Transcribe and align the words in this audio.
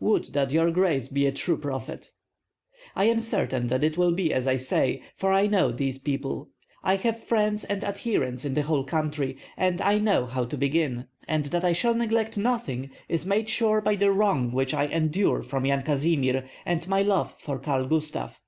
"Would 0.00 0.32
that 0.32 0.50
your 0.50 0.70
grace 0.70 1.08
be 1.08 1.26
a 1.26 1.30
true 1.32 1.58
prophet!" 1.58 2.08
"I 2.96 3.04
am 3.04 3.20
certain 3.20 3.66
that 3.66 3.84
it 3.84 3.98
will 3.98 4.12
be 4.12 4.32
as 4.32 4.46
I 4.46 4.56
say, 4.56 5.02
for 5.14 5.30
I 5.30 5.46
know 5.46 5.70
these 5.72 5.98
people. 5.98 6.48
I 6.82 6.96
have 6.96 7.22
friends 7.22 7.64
and 7.64 7.84
adherents 7.84 8.46
in 8.46 8.54
the 8.54 8.62
whole 8.62 8.84
country, 8.84 9.36
and 9.58 9.82
I 9.82 9.98
know 9.98 10.24
how 10.24 10.46
to 10.46 10.56
begin. 10.56 11.08
And 11.28 11.44
that 11.44 11.66
I 11.66 11.74
shall 11.74 11.92
neglect 11.94 12.38
nothing 12.38 12.92
is 13.10 13.26
made 13.26 13.50
sure 13.50 13.82
by 13.82 13.94
the 13.96 14.10
wrong 14.10 14.52
which 14.52 14.72
I 14.72 14.86
endure 14.86 15.42
from 15.42 15.66
Yan 15.66 15.82
Kazimir, 15.82 16.48
and 16.64 16.88
my 16.88 17.02
love 17.02 17.34
for 17.38 17.58
Karl 17.58 17.86
Gustav. 17.86 18.40